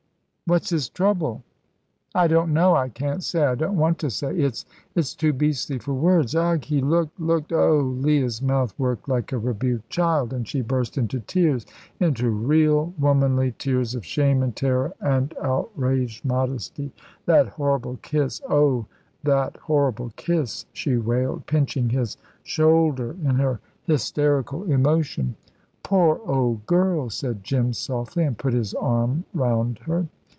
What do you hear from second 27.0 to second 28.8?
said Jim, softly, and put his